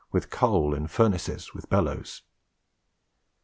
[0.11, 2.23] with coal, in furnaces, with bellows."